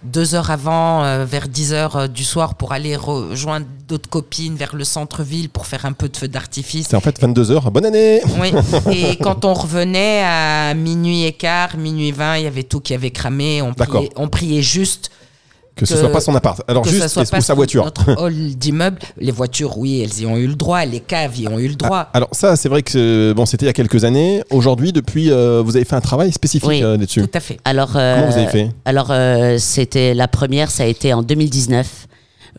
deux 0.02 0.34
heures 0.34 0.50
avant, 0.50 1.24
vers 1.24 1.48
10 1.48 1.72
heures 1.72 2.08
du 2.08 2.24
soir 2.24 2.54
pour 2.54 2.72
aller 2.72 2.96
rejoindre 2.96 3.66
d'autres 3.86 4.08
copines 4.08 4.56
vers 4.56 4.74
le 4.74 4.84
centre-ville 4.84 5.48
pour 5.48 5.66
faire 5.66 5.84
un 5.84 5.92
peu 5.92 6.08
de 6.08 6.16
feu 6.16 6.28
d'artifice. 6.28 6.88
C'est 6.90 6.96
en 6.96 7.00
fait 7.00 7.20
22h. 7.20 7.70
Bonne 7.70 7.86
année 7.86 8.20
Oui, 8.40 8.52
et 8.92 9.16
quand 9.16 9.44
on 9.44 9.54
revenait 9.54 10.22
à 10.24 10.74
minuit 10.74 11.24
et 11.24 11.32
quart, 11.32 11.76
minuit 11.76 12.12
20, 12.12 12.38
il 12.38 12.44
y 12.44 12.46
avait 12.46 12.62
tout 12.62 12.80
qui 12.80 12.94
avait 12.94 13.10
cramé. 13.10 13.62
On 13.62 13.72
D'accord. 13.72 14.00
priait, 14.00 14.12
on 14.16 14.28
priait 14.28 14.62
juste 14.62 15.10
Que 15.78 15.86
ce 15.86 15.96
soit 15.96 16.10
pas 16.10 16.20
son 16.20 16.34
appart. 16.34 16.60
Alors 16.68 16.82
que 16.82 16.90
juste, 16.90 17.08
soit 17.08 17.24
pas 17.30 17.38
ou 17.38 17.40
sa 17.40 17.54
voiture. 17.54 17.84
Notre 17.84 18.10
hall 18.22 18.34
d'immeuble. 18.56 18.98
Les 19.18 19.30
voitures, 19.32 19.78
oui, 19.78 20.02
elles 20.02 20.22
y 20.22 20.26
ont 20.26 20.36
eu 20.36 20.46
le 20.46 20.54
droit. 20.54 20.84
Les 20.84 21.00
caves 21.00 21.38
y 21.38 21.48
ont 21.48 21.58
eu 21.58 21.68
le 21.68 21.74
droit. 21.74 22.08
Alors 22.12 22.28
ça, 22.32 22.56
c'est 22.56 22.68
vrai 22.68 22.82
que 22.82 22.92
euh, 22.96 23.34
bon, 23.34 23.46
c'était 23.46 23.66
il 23.66 23.68
y 23.68 23.70
a 23.70 23.74
quelques 23.74 24.04
années. 24.04 24.42
Aujourd'hui, 24.50 24.92
depuis, 24.92 25.30
euh, 25.30 25.62
vous 25.64 25.76
avez 25.76 25.84
fait 25.84 25.96
un 25.96 26.00
travail 26.00 26.32
spécifique 26.32 26.68
Oui. 26.68 26.82
euh, 26.82 26.96
là-dessus. 26.96 27.22
Tout 27.22 27.30
à 27.34 27.40
fait. 27.40 27.58
Alors, 27.64 27.92
euh, 27.96 28.16
Comment 28.20 28.30
vous 28.32 28.38
avez 28.38 28.48
fait? 28.48 28.70
Alors, 28.84 29.08
euh, 29.10 29.56
c'était 29.58 30.14
la 30.14 30.28
première, 30.28 30.70
ça 30.70 30.82
a 30.82 30.86
été 30.86 31.12
en 31.12 31.22
2019. 31.22 32.07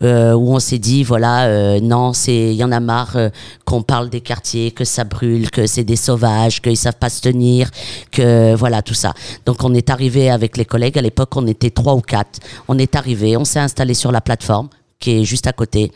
Euh, 0.02 0.32
où 0.32 0.54
on 0.54 0.60
s'est 0.60 0.78
dit 0.78 1.02
voilà 1.02 1.44
euh, 1.44 1.78
non 1.78 2.14
c'est 2.14 2.32
il 2.32 2.54
y 2.54 2.64
en 2.64 2.72
a 2.72 2.80
marre 2.80 3.16
euh, 3.16 3.28
qu'on 3.66 3.82
parle 3.82 4.08
des 4.08 4.22
quartiers 4.22 4.70
que 4.70 4.82
ça 4.82 5.04
brûle 5.04 5.50
que 5.50 5.66
c'est 5.66 5.84
des 5.84 5.96
sauvages 5.96 6.62
qu'ils 6.62 6.78
savent 6.78 6.96
pas 6.98 7.10
se 7.10 7.20
tenir 7.20 7.70
que 8.10 8.54
voilà 8.54 8.80
tout 8.80 8.94
ça 8.94 9.12
donc 9.44 9.62
on 9.62 9.74
est 9.74 9.90
arrivé 9.90 10.30
avec 10.30 10.56
les 10.56 10.64
collègues 10.64 10.96
à 10.96 11.02
l'époque 11.02 11.36
on 11.36 11.46
était 11.46 11.68
trois 11.68 11.94
ou 11.94 12.00
quatre 12.00 12.40
on 12.68 12.78
est 12.78 12.96
arrivé 12.96 13.36
on 13.36 13.44
s'est 13.44 13.58
installé 13.58 13.92
sur 13.92 14.10
la 14.10 14.22
plateforme 14.22 14.70
qui 14.98 15.20
est 15.20 15.24
juste 15.24 15.46
à 15.46 15.52
côté 15.52 15.92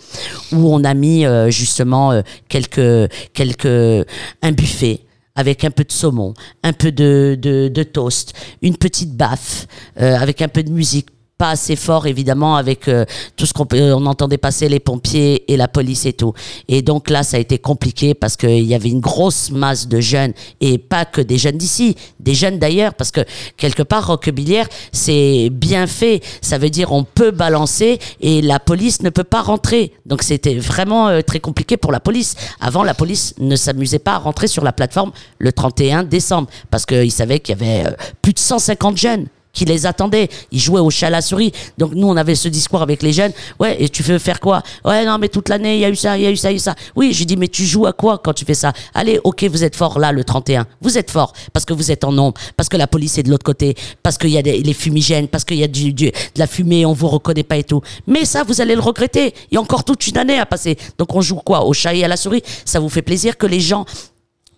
où 0.52 0.74
on 0.74 0.84
a 0.84 0.92
mis 0.92 1.24
justement 1.48 2.22
quelques 2.48 3.10
quelques 3.32 4.06
un 4.42 4.52
buffet 4.52 5.00
avec 5.36 5.64
un 5.64 5.70
peu 5.72 5.82
de 5.82 5.90
saumon, 5.90 6.32
un 6.62 6.72
peu 6.72 6.92
de, 6.92 7.36
de, 7.40 7.82
toast, 7.82 8.34
une 8.62 8.76
petite 8.76 9.16
baffe, 9.16 9.66
avec 9.96 10.42
un 10.42 10.48
peu 10.48 10.62
de 10.62 10.70
musique. 10.70 11.08
Pas 11.44 11.50
assez 11.50 11.76
fort 11.76 12.06
évidemment 12.06 12.56
avec 12.56 12.88
euh, 12.88 13.04
tout 13.36 13.44
ce 13.44 13.52
qu'on 13.52 14.06
entendait 14.06 14.38
passer 14.38 14.66
les 14.66 14.80
pompiers 14.80 15.44
et 15.52 15.58
la 15.58 15.68
police 15.68 16.06
et 16.06 16.14
tout. 16.14 16.32
Et 16.68 16.80
donc 16.80 17.10
là 17.10 17.22
ça 17.22 17.36
a 17.36 17.40
été 17.40 17.58
compliqué 17.58 18.14
parce 18.14 18.38
qu'il 18.38 18.64
y 18.64 18.74
avait 18.74 18.88
une 18.88 19.00
grosse 19.00 19.50
masse 19.50 19.86
de 19.86 20.00
jeunes 20.00 20.32
et 20.62 20.78
pas 20.78 21.04
que 21.04 21.20
des 21.20 21.36
jeunes 21.36 21.58
d'ici, 21.58 21.96
des 22.18 22.32
jeunes 22.32 22.58
d'ailleurs 22.58 22.94
parce 22.94 23.10
que 23.10 23.20
quelque 23.58 23.82
part 23.82 24.06
Roquebillière 24.06 24.66
c'est 24.90 25.50
bien 25.52 25.86
fait. 25.86 26.22
Ça 26.40 26.56
veut 26.56 26.70
dire 26.70 26.92
on 26.92 27.04
peut 27.04 27.30
balancer 27.30 27.98
et 28.22 28.40
la 28.40 28.58
police 28.58 29.02
ne 29.02 29.10
peut 29.10 29.22
pas 29.22 29.42
rentrer. 29.42 29.92
Donc 30.06 30.22
c'était 30.22 30.54
vraiment 30.54 31.08
euh, 31.08 31.20
très 31.20 31.40
compliqué 31.40 31.76
pour 31.76 31.92
la 31.92 32.00
police. 32.00 32.36
Avant 32.58 32.84
la 32.84 32.94
police 32.94 33.34
ne 33.38 33.56
s'amusait 33.56 33.98
pas 33.98 34.14
à 34.14 34.18
rentrer 34.18 34.46
sur 34.46 34.64
la 34.64 34.72
plateforme 34.72 35.12
le 35.38 35.52
31 35.52 36.04
décembre 36.04 36.48
parce 36.70 36.86
qu'ils 36.86 37.12
savaient 37.12 37.40
qu'il 37.40 37.58
y 37.58 37.62
avait 37.62 37.86
euh, 37.86 37.94
plus 38.22 38.32
de 38.32 38.38
150 38.38 38.96
jeunes 38.96 39.26
qui 39.54 39.64
les 39.64 39.86
attendaient. 39.86 40.28
Ils 40.52 40.60
jouaient 40.60 40.80
au 40.80 40.90
chat 40.90 41.06
à 41.06 41.10
la 41.10 41.22
souris. 41.22 41.52
Donc 41.78 41.92
nous, 41.94 42.06
on 42.08 42.16
avait 42.16 42.34
ce 42.34 42.48
discours 42.48 42.82
avec 42.82 43.02
les 43.02 43.12
jeunes. 43.12 43.32
Ouais, 43.58 43.76
et 43.82 43.88
tu 43.88 44.02
veux 44.02 44.18
faire 44.18 44.40
quoi? 44.40 44.62
Ouais, 44.84 45.04
non, 45.06 45.16
mais 45.18 45.28
toute 45.28 45.48
l'année, 45.48 45.76
il 45.76 45.80
y 45.80 45.84
a 45.84 45.88
eu 45.90 45.96
ça, 45.96 46.18
il 46.18 46.24
y 46.24 46.26
a 46.26 46.30
eu 46.30 46.36
ça, 46.36 46.50
il 46.50 46.54
y 46.54 46.56
a 46.56 46.56
eu 46.56 46.60
ça. 46.60 46.74
Oui, 46.96 47.12
j'ai 47.14 47.24
dit, 47.24 47.36
mais 47.36 47.48
tu 47.48 47.64
joues 47.64 47.86
à 47.86 47.92
quoi 47.92 48.18
quand 48.18 48.32
tu 48.34 48.44
fais 48.44 48.54
ça? 48.54 48.72
Allez, 48.92 49.20
ok, 49.24 49.44
vous 49.44 49.64
êtes 49.64 49.76
fort 49.76 49.98
là, 49.98 50.12
le 50.12 50.24
31. 50.24 50.66
Vous 50.82 50.98
êtes 50.98 51.10
fort 51.10 51.32
parce 51.52 51.64
que 51.64 51.72
vous 51.72 51.90
êtes 51.90 52.04
en 52.04 52.12
nombre, 52.12 52.34
parce 52.56 52.68
que 52.68 52.76
la 52.76 52.86
police 52.86 53.16
est 53.18 53.22
de 53.22 53.30
l'autre 53.30 53.44
côté, 53.44 53.74
parce 54.02 54.18
qu'il 54.18 54.30
y 54.30 54.38
a 54.38 54.42
des, 54.42 54.58
les 54.60 54.74
fumigènes, 54.74 55.28
parce 55.28 55.44
qu'il 55.44 55.58
y 55.58 55.64
a 55.64 55.68
du, 55.68 55.92
du- 55.92 56.10
de 56.10 56.12
la 56.38 56.46
fumée, 56.46 56.84
on 56.84 56.92
vous 56.92 57.08
reconnaît 57.08 57.44
pas 57.44 57.56
et 57.56 57.64
tout. 57.64 57.80
Mais 58.06 58.24
ça, 58.24 58.42
vous 58.42 58.60
allez 58.60 58.74
le 58.74 58.80
regretter. 58.80 59.34
Il 59.50 59.54
y 59.54 59.58
a 59.58 59.60
encore 59.60 59.84
toute 59.84 60.06
une 60.06 60.18
année 60.18 60.38
à 60.38 60.46
passer. 60.46 60.76
Donc 60.98 61.14
on 61.14 61.20
joue 61.20 61.36
quoi? 61.36 61.64
Au 61.64 61.72
chat 61.72 61.94
et 61.94 62.04
à 62.04 62.08
la 62.08 62.16
souris? 62.16 62.42
Ça 62.64 62.80
vous 62.80 62.88
fait 62.88 63.02
plaisir 63.02 63.36
que 63.38 63.46
les 63.46 63.60
gens 63.60 63.84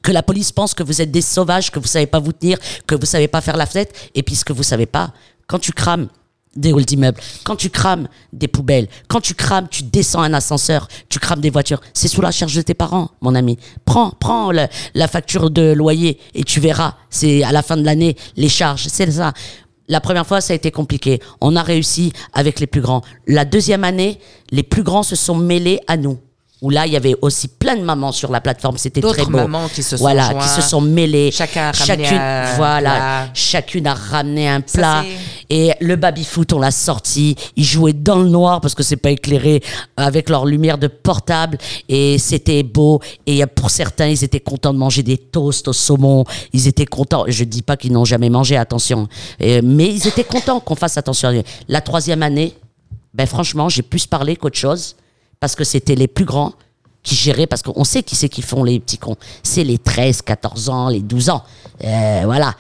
que 0.07 0.13
la 0.13 0.23
police 0.23 0.53
pense 0.53 0.73
que 0.73 0.85
vous 0.85 1.03
êtes 1.03 1.11
des 1.11 1.21
sauvages, 1.21 1.73
que 1.73 1.81
vous 1.81 1.89
savez 1.89 2.07
pas 2.07 2.21
vous 2.21 2.33
tenir, 2.33 2.59
que 2.87 2.95
vous 2.95 3.07
savez 3.07 3.27
pas 3.27 3.41
faire 3.41 3.57
la 3.57 3.67
fenêtre, 3.67 3.93
et 4.15 4.23
puis 4.23 4.37
ce 4.37 4.45
que 4.45 4.53
vous 4.53 4.63
savez 4.63 4.87
pas, 4.87 5.13
quand 5.49 5.59
tu 5.59 5.73
crames 5.73 6.07
des 6.55 6.71
halls 6.73 6.85
d'immeubles, 6.85 7.21
quand 7.43 7.57
tu 7.57 7.71
crames 7.71 8.07
des 8.33 8.47
poubelles, 8.47 8.87
quand 9.09 9.21
tu 9.21 9.35
crames, 9.35 9.67
tu 9.69 9.83
descends 9.83 10.23
un 10.23 10.33
ascenseur, 10.33 10.87
tu 11.09 11.19
crames 11.19 11.41
des 11.41 11.51
voitures, 11.51 11.81
c'est 11.93 12.07
sous 12.07 12.21
la 12.21 12.31
charge 12.31 12.55
de 12.55 12.63
tes 12.63 12.73
parents, 12.73 13.11
mon 13.21 13.35
ami. 13.35 13.59
Prends, 13.85 14.13
prends 14.13 14.53
la 14.53 15.09
facture 15.09 15.51
de 15.51 15.73
loyer 15.73 16.21
et 16.35 16.45
tu 16.45 16.61
verras, 16.61 16.95
c'est 17.11 17.43
à 17.43 17.51
la 17.51 17.63
fin 17.63 17.77
de 17.77 17.85
l'année, 17.85 18.17
les 18.37 18.49
charges, 18.49 18.87
c'est 18.87 19.11
ça. 19.11 19.33
La 19.89 20.01
première 20.01 20.27
fois, 20.27 20.41
ça 20.41 20.53
a 20.53 20.57
été 20.57 20.71
compliqué. 20.71 21.21
On 21.41 21.57
a 21.57 21.63
réussi 21.63 22.13
avec 22.33 22.61
les 22.61 22.67
plus 22.69 22.81
grands. 22.81 23.03
La 23.27 23.45
deuxième 23.45 23.83
année, 23.83 24.21
les 24.53 24.63
plus 24.63 24.85
grands 24.85 25.03
se 25.03 25.17
sont 25.17 25.35
mêlés 25.35 25.81
à 25.89 25.97
nous. 25.97 26.19
Où 26.63 26.71
là, 26.71 26.87
il 26.87 26.93
y 26.95 26.97
avait 26.97 27.15
aussi 27.21 27.49
plein 27.49 27.77
de 27.77 27.83
mamans 27.83 28.13
sur 28.13 28.33
la 28.33 28.41
plateforme. 28.41 28.79
C'était 28.79 29.03
très 29.03 29.25
beau. 29.27 29.31
mamans 29.33 29.69
qui 29.69 29.83
se 29.83 29.99
sont 29.99 30.03
voilà, 30.03 30.31
joints. 30.31 30.41
qui 30.41 30.49
se 30.49 30.63
sont 30.63 30.81
mêlées. 30.81 31.31
Chacun 31.31 31.69
a 31.69 31.73
ramené 31.73 32.05
chacune, 32.05 32.19
un 32.19 32.57
voilà, 32.57 32.95
plat. 32.95 33.29
chacune 33.35 33.87
a 33.87 33.93
ramené 33.93 34.49
un 34.49 34.63
plat. 34.63 35.05
Et 35.51 35.73
le 35.81 35.97
baby 35.97 36.25
foot, 36.25 36.55
on 36.55 36.59
l'a 36.59 36.71
sorti. 36.71 37.37
Ils 37.57 37.65
jouaient 37.65 37.93
dans 37.93 38.17
le 38.17 38.29
noir 38.29 38.63
parce 38.63 38.75
que 38.75 38.83
c'est 38.83 38.97
pas 38.97 39.11
éclairé 39.11 39.63
avec 39.99 40.31
leur 40.31 40.47
lumière 40.47 40.79
de 40.79 40.87
portable. 40.87 41.59
Et 41.91 42.17
c'était 42.17 42.63
beau. 42.63 43.01
Et 43.27 43.45
pour 43.45 43.69
certains, 43.69 44.07
ils 44.07 44.25
étaient 44.25 44.41
contents 44.41 44.73
de 44.73 44.79
manger 44.79 45.03
des 45.03 45.19
toasts 45.19 45.69
au 45.69 45.75
saumon. 45.75 46.25
Ils 46.55 46.69
étaient 46.69 46.87
contents. 46.87 47.25
Je 47.29 47.45
dis 47.45 47.63
pas 47.63 47.77
qu'ils 47.77 47.93
n'ont 47.93 48.07
jamais 48.07 48.31
mangé, 48.31 48.57
attention. 48.57 49.09
Mais 49.41 49.61
ils 49.89 50.09
étaient 50.09 50.25
contents 50.25 50.61
qu'on 50.61 50.75
fasse 50.75 50.97
attention. 50.97 51.43
La 51.69 51.83
troisième 51.83 52.23
année, 52.23 52.55
ben 53.13 53.27
franchement, 53.27 53.69
j'ai 53.69 53.83
plus 53.83 54.07
parlé 54.07 54.37
qu'autre 54.37 54.57
chose 54.57 54.97
parce 55.41 55.55
que 55.55 55.65
c'était 55.65 55.95
les 55.95 56.09
plus 56.09 56.25
grands 56.25 56.53
qui 57.03 57.15
géraient, 57.15 57.47
parce 57.47 57.63
qu'on 57.63 57.85
sait 57.85 58.03
qui 58.03 58.17
c'est 58.17 58.29
qui 58.29 58.43
font 58.43 58.65
les 58.65 58.81
petits 58.81 58.99
cons. 58.99 59.17
C'est 59.43 59.65
les 59.65 59.79
13, 59.79 60.23
14 60.23 60.69
ans, 60.71 60.89
les 60.89 61.01
12 61.01 61.31
ans. 61.31 61.45
Euh, 61.85 62.23
voilà. 62.25 62.55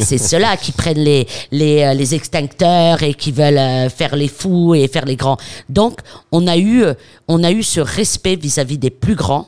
C'est 0.00 0.18
ceux-là 0.18 0.56
qui 0.56 0.72
prennent 0.72 0.98
les, 0.98 1.26
les, 1.50 1.82
euh, 1.82 1.94
les 1.94 2.14
extincteurs 2.14 3.02
et 3.02 3.14
qui 3.14 3.32
veulent 3.32 3.58
euh, 3.58 3.88
faire 3.90 4.16
les 4.16 4.28
fous 4.28 4.74
et 4.74 4.88
faire 4.88 5.04
les 5.04 5.16
grands. 5.16 5.36
Donc, 5.68 6.00
on 6.32 6.46
a 6.46 6.56
eu, 6.56 6.82
euh, 6.84 6.94
on 7.28 7.44
a 7.44 7.50
eu 7.50 7.62
ce 7.62 7.80
respect 7.80 8.36
vis-à-vis 8.36 8.78
des 8.78 8.90
plus 8.90 9.14
grands 9.14 9.46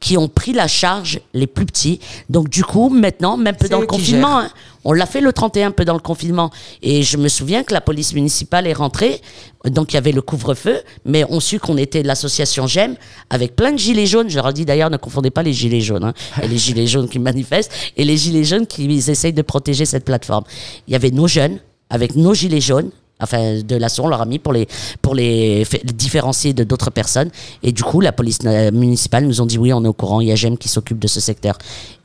qui 0.00 0.16
ont 0.16 0.28
pris 0.28 0.52
la 0.52 0.66
charge 0.66 1.20
les 1.34 1.46
plus 1.46 1.66
petits. 1.66 2.00
Donc, 2.30 2.48
du 2.48 2.64
coup, 2.64 2.88
maintenant, 2.88 3.36
même 3.36 3.54
peu 3.54 3.68
dans 3.68 3.80
le 3.80 3.86
confinement, 3.86 4.38
hein, 4.38 4.50
on 4.84 4.94
l'a 4.94 5.04
fait 5.04 5.20
le 5.20 5.30
31 5.30 5.72
peu 5.72 5.84
dans 5.84 5.94
le 5.94 6.00
confinement. 6.00 6.50
Et 6.82 7.02
je 7.02 7.18
me 7.18 7.28
souviens 7.28 7.62
que 7.64 7.74
la 7.74 7.82
police 7.82 8.14
municipale 8.14 8.66
est 8.66 8.72
rentrée. 8.72 9.20
Donc, 9.66 9.92
il 9.92 9.96
y 9.96 9.98
avait 9.98 10.12
le 10.12 10.22
couvre-feu, 10.22 10.80
mais 11.04 11.24
on 11.28 11.38
su 11.38 11.60
qu'on 11.60 11.76
était 11.76 12.02
de 12.02 12.08
l'association 12.08 12.66
GEM 12.66 12.96
avec 13.28 13.54
plein 13.54 13.72
de 13.72 13.78
gilets 13.78 14.06
jaunes. 14.06 14.30
Je 14.30 14.36
leur 14.36 14.48
ai 14.48 14.52
dit 14.54 14.64
d'ailleurs, 14.64 14.88
ne 14.88 14.96
confondez 14.96 15.30
pas 15.30 15.42
les 15.42 15.52
gilets 15.52 15.82
jaunes 15.82 16.04
hein, 16.04 16.14
et 16.42 16.48
les 16.48 16.56
gilets 16.58 16.86
jaunes 16.86 17.08
qui 17.08 17.18
manifestent 17.18 17.72
et 17.96 18.04
les 18.04 18.16
gilets 18.16 18.44
jaunes 18.44 18.66
qui 18.66 18.90
essayent 18.90 19.34
de 19.34 19.42
protéger 19.42 19.84
cette 19.84 20.06
plateforme. 20.06 20.44
Il 20.88 20.92
y 20.92 20.96
avait 20.96 21.10
nos 21.10 21.28
jeunes 21.28 21.58
avec 21.90 22.16
nos 22.16 22.32
gilets 22.32 22.62
jaunes 22.62 22.90
enfin 23.20 23.60
de 23.62 23.76
l'assaut, 23.76 24.04
on 24.04 24.08
leur 24.08 24.20
a 24.20 24.26
mis 24.26 24.38
pour 24.38 24.52
les 24.52 24.66
pour 25.02 25.14
les, 25.14 25.66
différencier 25.84 26.52
de 26.52 26.64
d'autres 26.64 26.90
personnes. 26.90 27.30
Et 27.62 27.72
du 27.72 27.82
coup 27.82 28.00
la 28.00 28.12
police 28.12 28.42
municipale 28.42 29.24
nous 29.24 29.40
ont 29.40 29.46
dit 29.46 29.58
oui 29.58 29.72
on 29.72 29.84
est 29.84 29.88
au 29.88 29.92
courant 29.92 30.20
il 30.20 30.28
y 30.28 30.32
a 30.32 30.36
GEM 30.36 30.58
qui 30.58 30.68
s'occupe 30.68 30.98
de 30.98 31.08
ce 31.08 31.20
secteur. 31.20 31.56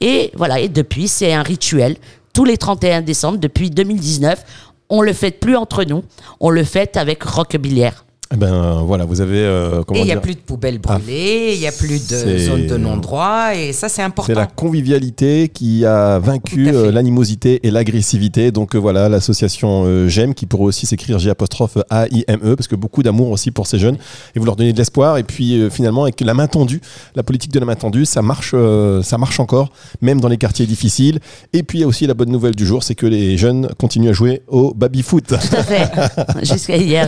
Et 0.02 0.32
voilà 0.36 0.60
et 0.60 0.70
depuis 0.70 1.08
c'est 1.08 1.34
un 1.34 1.44
rituel. 1.44 1.98
Tous 2.34 2.46
les 2.46 2.58
31 2.58 3.02
décembre 3.02 3.38
depuis 3.38 3.70
2019 3.70 4.44
on 4.90 5.02
le 5.02 5.14
fait 5.14 5.32
plus 5.32 5.56
entre 5.56 5.84
nous. 5.84 6.04
On 6.40 6.50
le 6.50 6.64
fait 6.64 6.98
avec 6.98 7.24
Roquebillière 7.24 8.05
Eh 8.34 8.38
ben 8.38 8.82
voilà, 8.82 9.06
vous 9.06 9.22
avez 9.22 9.38
euh, 9.38 9.84
comment 9.84 10.00
Et 10.00 10.04
il 10.04 10.06
n'y 10.08 10.12
a 10.12 10.18
plus 10.20 10.34
de 10.34 10.40
poubelles 10.40 10.80
brûlées, 10.80 11.52
il 11.54 11.60
n'y 11.60 11.68
a 11.68 11.72
plus 11.72 12.08
de 12.10 12.16
C'est- 12.16 12.40
zone 12.40 12.66
de 12.66 12.76
non-droit, 12.76 13.54
et 13.56 13.72
ça, 13.72 13.88
c'est 13.88 14.02
important. 14.02 14.26
C'est 14.26 14.34
la 14.34 14.48
convivialité 14.48 15.48
qui 15.54 15.86
a 15.86 16.18
vaincu 16.18 16.68
euh, 16.70 16.92
l'animosité 16.92 17.60
et 17.68 17.70
l'agressivité. 17.72 18.50
Donc 18.52 18.74
euh, 18.76 18.80
voilà, 18.80 19.10
l'association 19.10 19.84
euh, 19.86 20.08
J'aime, 20.08 20.34
qui 20.34 20.48
pourrait 20.48 20.64
aussi 20.66 20.88
s'écrire 20.88 21.20
J 21.20 21.30
apostrophe 21.30 21.78
A 21.92 22.08
I 22.10 22.26
M 22.28 22.40
E, 22.44 22.56
parce 22.56 22.68
que 22.68 22.76
beaucoup 22.76 23.04
d'amour 23.04 23.30
aussi 23.30 23.52
pour 23.52 23.68
ces 23.68 23.78
jeunes 23.78 23.98
et 24.36 24.40
vous 24.40 24.46
leur 24.46 24.56
donnez 24.56 24.74
de 24.74 24.78
l'espoir. 24.80 25.18
Et 25.20 25.24
puis 25.24 25.60
euh, 25.62 25.70
finalement, 25.70 26.04
avec 26.04 26.20
la 26.22 26.34
main 26.34 26.48
tendue, 26.48 26.82
la 27.16 27.22
politique 27.22 27.52
de 27.52 27.60
la 27.60 27.68
main 27.68 27.76
tendue, 27.76 28.06
ça 28.06 28.24
marche, 28.24 28.52
euh, 28.56 29.04
ça 29.04 29.20
marche 29.20 29.40
encore, 29.40 29.72
même 30.02 30.20
dans 30.20 30.30
les 30.30 30.38
quartiers 30.38 30.66
difficiles. 30.66 31.20
Et 31.54 31.62
puis 31.62 31.78
il 31.78 31.82
y 31.82 31.84
a 31.84 31.88
aussi 31.88 32.08
la 32.08 32.16
bonne 32.16 32.32
nouvelle 32.32 32.56
du 32.56 32.66
jour, 32.66 32.82
c'est 32.82 32.96
que 32.96 33.06
les 33.06 33.38
jeunes 33.38 33.70
continuent 33.78 34.10
à 34.10 34.14
jouer 34.14 34.42
au 34.48 34.74
baby 34.74 35.04
foot. 35.04 35.26
tout 35.28 35.36
à 35.36 35.64
fait 35.64 35.92
jusqu'à 36.44 36.78
hier 36.78 37.08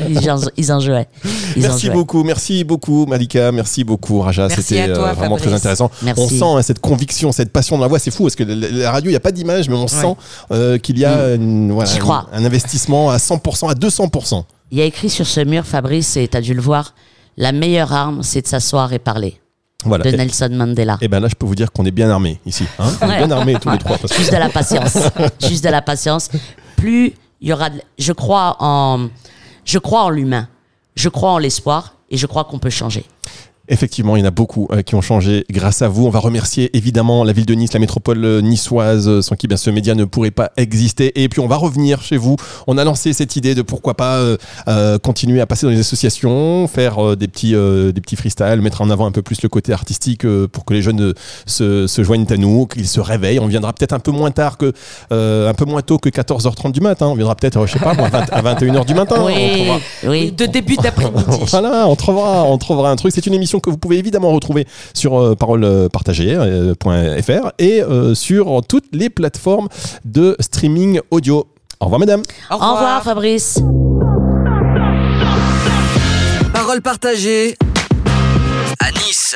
ils 0.57 0.71
en, 0.71 0.79
jouaient 0.79 1.06
Merci 1.57 1.89
beaucoup, 1.89 2.23
merci 2.23 2.63
beaucoup 2.63 3.05
Malika, 3.05 3.51
merci 3.51 3.83
beaucoup 3.83 4.19
Raja, 4.21 4.49
c'était 4.49 4.89
euh, 4.89 4.93
vraiment 4.93 5.15
Fabrice. 5.35 5.41
très 5.43 5.53
intéressant. 5.53 5.89
Merci. 6.03 6.21
On 6.21 6.27
sent 6.29 6.59
hein, 6.59 6.61
cette 6.61 6.79
conviction, 6.79 7.31
cette 7.31 7.51
passion 7.51 7.77
dans 7.77 7.81
la 7.83 7.87
voix, 7.87 7.99
c'est 7.99 8.11
fou 8.11 8.23
parce 8.23 8.35
que 8.35 8.43
la, 8.43 8.55
la 8.69 8.91
radio, 8.91 9.09
il 9.09 9.13
n'y 9.13 9.17
a 9.17 9.21
pas 9.21 9.31
d'image, 9.31 9.67
mais 9.69 9.75
on 9.75 9.87
sent 9.87 10.15
euh, 10.51 10.77
qu'il 10.77 10.97
y 10.99 11.05
a 11.05 11.33
une- 11.35 11.71
voilà, 11.71 11.89
J'y 11.89 11.99
crois. 11.99 12.27
un 12.31 12.45
investissement 12.45 13.09
à 13.09 13.17
100%, 13.17 13.69
à 13.69 13.73
200%. 13.73 14.43
il 14.71 14.77
y 14.77 14.81
a 14.81 14.85
écrit 14.85 15.09
sur 15.09 15.25
ce 15.25 15.39
mur 15.41 15.65
Fabrice 15.65 16.17
et 16.17 16.27
tu 16.27 16.37
as 16.37 16.41
dû 16.41 16.53
le 16.53 16.61
voir 16.61 16.93
la 17.37 17.51
meilleure 17.51 17.93
arme 17.93 18.21
c'est 18.23 18.41
de 18.41 18.47
s'asseoir 18.47 18.93
et 18.93 18.99
parler 18.99 19.39
Voilà. 19.85 20.03
de 20.03 20.09
Et, 20.09 20.17
Nelson 20.17 20.49
Mandela 20.51 20.97
et 21.01 21.07
ben 21.07 21.19
là, 21.19 21.27
je 21.29 21.35
peux 21.35 21.45
vous 21.45 21.55
dire 21.55 21.71
qu'on 21.71 21.85
est 21.85 21.91
bien 21.91 22.09
armés 22.09 22.39
ici. 22.45 22.65
hein. 22.79 22.89
on 23.01 23.09
est 23.11 23.17
bien 23.25 23.31
armés 23.31 23.55
tous 23.61 23.69
les 23.69 23.77
trois. 23.79 23.97
parce 23.97 24.11
que- 24.13 24.19
juste 24.19 24.31
de 24.33 24.37
la 24.37 24.49
patience 24.49 24.97
juste 25.47 25.63
de 25.63 25.69
la 25.69 25.81
patience 25.81 26.29
plus 26.75 27.13
il 27.41 27.47
y 27.49 27.53
aura 27.53 27.69
de- 27.69 27.81
je 27.97 28.11
crois 28.13 28.55
en 28.59 29.07
je 29.65 29.77
crois 29.79 30.03
en 30.03 30.09
l'humain 30.09 30.47
je 30.97 31.09
crois 31.09 31.31
en 31.31 31.37
l'espoir 31.37 31.93
et 32.09 32.17
je 32.17 32.25
crois 32.25 32.43
qu'on 32.43 32.59
peut 32.59 32.69
changer 32.69 33.05
Effectivement, 33.69 34.15
il 34.15 34.21
y 34.21 34.23
en 34.23 34.27
a 34.27 34.31
beaucoup 34.31 34.67
euh, 34.71 34.81
qui 34.81 34.95
ont 34.95 35.01
changé 35.01 35.45
grâce 35.51 35.81
à 35.81 35.87
vous. 35.87 36.05
On 36.05 36.09
va 36.09 36.19
remercier 36.19 36.75
évidemment 36.75 37.23
la 37.23 37.33
ville 37.33 37.45
de 37.45 37.53
Nice, 37.53 37.73
la 37.73 37.79
métropole 37.79 38.23
euh, 38.23 38.41
niçoise, 38.41 39.07
euh, 39.07 39.21
sans 39.21 39.35
qui 39.35 39.47
bien 39.47 39.57
ce 39.57 39.69
média 39.69 39.95
ne 39.95 40.05
pourrait 40.05 40.31
pas 40.31 40.51
exister. 40.57 41.21
Et 41.21 41.29
puis 41.29 41.39
on 41.39 41.47
va 41.47 41.57
revenir 41.57 42.01
chez 42.01 42.17
vous. 42.17 42.35
On 42.67 42.77
a 42.77 42.83
lancé 42.83 43.13
cette 43.13 43.35
idée 43.35 43.55
de 43.55 43.61
pourquoi 43.61 43.95
pas 43.95 44.17
euh, 44.17 44.37
euh, 44.67 44.97
continuer 44.99 45.41
à 45.41 45.45
passer 45.45 45.65
dans 45.65 45.71
les 45.71 45.79
associations, 45.79 46.67
faire 46.67 47.03
euh, 47.05 47.15
des 47.15 47.27
petits 47.27 47.55
euh, 47.55 47.91
des 47.91 48.01
petits 48.01 48.15
freestyles, 48.15 48.61
mettre 48.61 48.81
en 48.81 48.89
avant 48.89 49.05
un 49.05 49.11
peu 49.11 49.21
plus 49.21 49.41
le 49.41 49.49
côté 49.49 49.73
artistique 49.73 50.25
euh, 50.25 50.47
pour 50.47 50.65
que 50.65 50.73
les 50.73 50.81
jeunes 50.81 51.01
euh, 51.01 51.13
se, 51.45 51.87
se 51.87 52.03
joignent 52.03 52.25
à 52.29 52.37
nous, 52.37 52.67
qu'ils 52.67 52.87
se 52.87 52.99
réveillent. 52.99 53.39
On 53.39 53.47
viendra 53.47 53.73
peut-être 53.73 53.93
un 53.93 53.99
peu 53.99 54.11
moins 54.11 54.31
tard 54.31 54.57
que 54.57 54.71
euh, 55.11 55.49
un 55.49 55.53
peu 55.53 55.65
moins 55.65 55.81
tôt 55.81 55.97
que 55.97 56.09
14h30 56.09 56.71
du 56.71 56.81
matin. 56.81 57.07
On 57.07 57.15
viendra 57.15 57.35
peut-être, 57.35 57.57
euh, 57.57 57.67
je 57.67 57.73
sais 57.73 57.79
pas, 57.79 57.93
moi, 57.93 58.09
20 58.09 58.31
à 58.31 58.41
21h 58.41 58.85
du 58.85 58.93
matin. 58.93 59.15
On 59.19 59.25
oui 59.27 59.69
oui 60.05 60.31
De 60.31 60.45
début 60.45 60.77
d'après-midi. 60.77 61.23
voilà, 61.47 61.87
on 61.87 61.95
trouvera, 61.95 62.43
on 62.45 62.57
trouvera 62.57 62.91
un 62.91 62.95
truc. 62.95 63.11
C'est 63.13 63.25
une 63.25 63.33
émission 63.33 63.56
que 63.59 63.69
vous 63.69 63.77
pouvez 63.77 63.97
évidemment 63.97 64.31
retrouver 64.31 64.65
sur 64.93 65.19
euh, 65.19 65.35
parolepartagée.fr 65.35 67.51
et 67.59 67.81
euh, 67.81 68.15
sur 68.15 68.61
toutes 68.67 68.87
les 68.93 69.09
plateformes 69.09 69.67
de 70.05 70.35
streaming 70.39 71.01
audio. 71.11 71.45
Au 71.79 71.85
revoir, 71.85 71.99
madame. 71.99 72.21
Au 72.49 72.55
au 72.55 72.57
revoir 72.57 73.03
Fabrice 73.03 73.59
Parole 76.53 76.81
partagée 76.81 77.55
à 78.79 78.91
Nice. 78.91 79.35